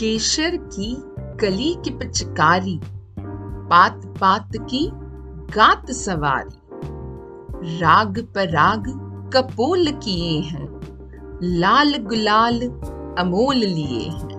[0.00, 0.94] केशर की
[1.40, 2.80] कली की पिचकारी,
[3.70, 4.90] पात पात की
[5.56, 8.84] गात सवारी। राग पर राग
[9.36, 10.80] कपोल किए हैं,
[11.42, 12.60] लाल गुलाल
[13.18, 14.38] अमोल लिए हैं।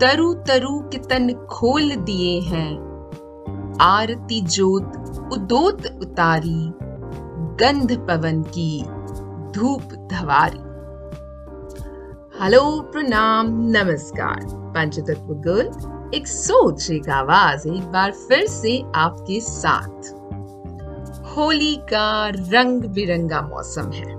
[0.00, 2.72] तरु तरु के तन खोल दिए हैं,
[3.80, 4.92] आरती जोत
[5.32, 6.72] उदोत उतारी,
[7.60, 8.82] गंध पवन की
[9.52, 10.69] धूप धवारी।
[12.42, 14.40] हेलो प्रणाम नमस्कार
[14.74, 20.08] पंचतत्व गर्ल एक सोच एक आवाज़ एक बार फिर से आपके साथ।
[21.36, 24.12] होली का रंग बिरंगा मौसम है।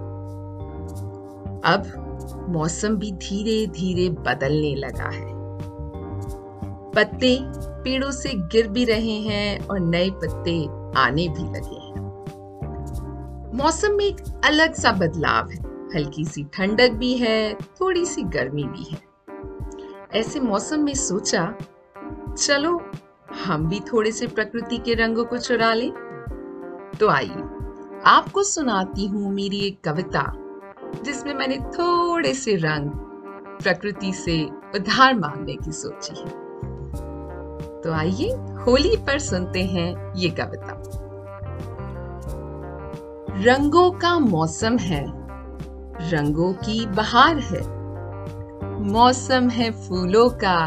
[1.74, 5.34] अब मौसम भी धीरे धीरे बदलने लगा है।
[6.92, 7.38] पत्ते
[7.84, 10.66] पेड़ों से गिर भी रहे हैं और नए पत्ते
[11.00, 12.06] आने भी लगे हैं।
[13.58, 18.64] मौसम में एक अलग सा बदलाव है। हल्की सी ठंडक भी है, थोड़ी सी गर्मी
[18.64, 19.02] भी है।
[20.14, 21.56] ऐसे मौसम में सोचा,
[22.38, 22.92] चलो,
[23.46, 25.92] हम भी थोड़े से प्रकृति के रंगों को चुरा लें।
[27.00, 27.44] तो आइए,
[28.06, 30.34] आपको सुनाती हूँ मेरी एक कविता,
[31.04, 32.90] जिसमें मैंने थोड़े से रंग
[33.64, 34.46] प्रकृति से
[34.76, 36.30] उधार मांगने की सोची है।
[37.82, 40.82] तो आइए, होली पर सुनते हैं ये कविता।
[43.38, 45.21] रंगों का मौसम है
[46.10, 47.62] रंगों की बहार है।
[48.82, 50.58] मौसम है फूलों का,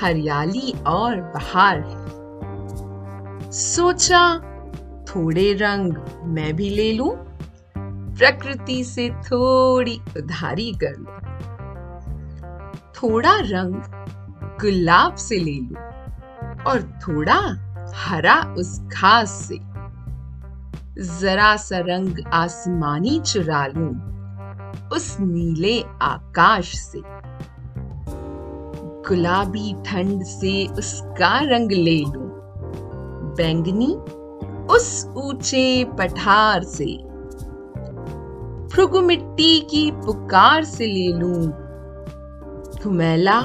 [0.00, 2.08] हरियाली और बहार है।
[3.52, 4.38] सोचा
[5.04, 7.10] थोड़े रंग मैं भी ले लूँ,
[8.18, 11.18] प्रकृति से थोड़ी उधारी कर लूँ।
[12.92, 13.74] थोड़ा रंग
[14.60, 15.76] गुलाब से ले लूँ
[16.62, 17.40] और थोड़ा
[17.94, 19.58] हरा उस घास से।
[21.20, 24.17] जरा सा रंग आसमानी चुरा लूँ।
[24.92, 27.02] उस नीले आकाश से।
[29.08, 32.28] गुलाबी ठंड से उसका रंग ले लूँ।
[33.36, 33.94] बैंगनी
[34.74, 36.86] उस ऊँचे पठार से।
[38.74, 41.52] भृगु मिट्टी की पुकार से ले लूँ।
[42.82, 43.40] घुमेला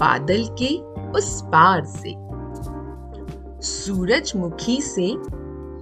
[0.00, 0.78] बादल के
[1.10, 2.14] उस पार से।
[3.66, 5.14] सूरजमुखी से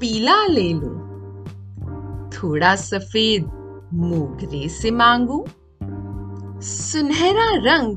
[0.00, 1.04] पीला ले लूँ।
[2.30, 3.44] थोड़ा सफ़ेद
[3.94, 5.44] मोगरे से मांगू,
[6.62, 7.96] सुनहरा रंग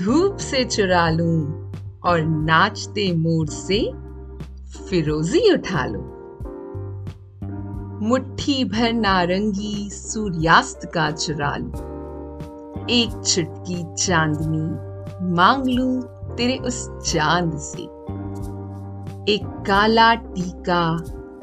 [0.00, 1.42] धूप से चुरा लू
[2.04, 3.92] और नाचते मोर से
[4.88, 6.04] फिरोजी उठा लूँ।
[8.08, 16.00] मुट्ठी भर नारंगी सूर्यास्त का चुरा लूँ। एक चुटकी चांदनी मांग लू
[16.34, 17.82] तेरे उस चाँद से।
[19.32, 20.82] एक काला टीका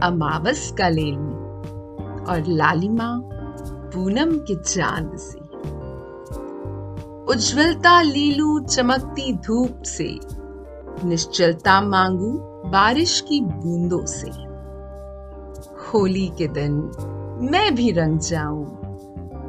[0.04, 1.36] अमावस का ले लू
[2.26, 3.32] और लालिमा
[3.96, 5.40] पूनम के चाँद से।
[7.34, 10.20] उज्जवलता लीलू चमकती धूप से।
[11.06, 12.32] निश्चलता मांगू
[12.72, 14.30] बारिश की बूंदों से।
[15.82, 16.72] होली के दिन
[17.52, 18.66] मैं भी रंग जाऊँ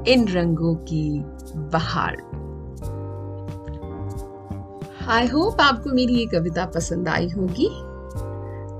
[0.08, 1.24] इन रंगों की
[1.56, 2.16] बहार।
[5.08, 7.68] आई होप आपको मेरी ये कविता पसंद आई होगी।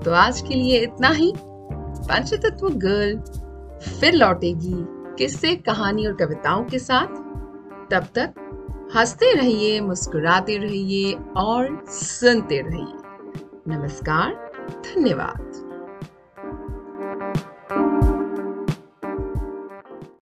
[0.05, 1.33] तो आज के लिए इतना ही।
[2.09, 3.19] पंचतत्व गर्ल
[4.01, 7.07] फिर लौटेगी किस्से, कहानी और कविताओं के साथ।
[7.91, 8.35] तब तक
[8.97, 12.95] हँसते रहिए, मुस्कुराते रहिए और सुनते रहिए।
[13.69, 15.66] नमस्कार, धन्यवाद।